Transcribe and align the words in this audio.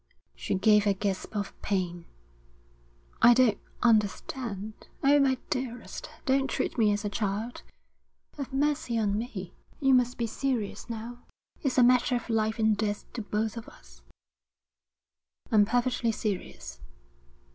She 0.33 0.55
gave 0.55 0.87
a 0.87 0.95
gasp 0.95 1.35
of 1.35 1.53
pain. 1.61 2.05
'I 3.21 3.33
don't 3.35 3.57
understand. 3.83 4.73
Oh, 5.03 5.19
my 5.19 5.37
dearest, 5.51 6.09
don't 6.25 6.47
treat 6.49 6.75
me 6.75 6.91
as 6.91 7.05
a 7.05 7.07
child. 7.07 7.61
Have 8.35 8.51
mercy 8.51 8.97
on 8.97 9.15
me. 9.15 9.53
You 9.79 9.93
must 9.93 10.17
be 10.17 10.25
serious 10.25 10.89
now. 10.89 11.19
It's 11.61 11.77
a 11.77 11.83
matter 11.83 12.15
of 12.15 12.31
life 12.31 12.57
and 12.57 12.75
death 12.75 13.05
to 13.13 13.21
both 13.21 13.57
of 13.57 13.69
us.' 13.69 14.01
'I'm 15.51 15.65
perfectly 15.65 16.11
serious.' 16.11 16.79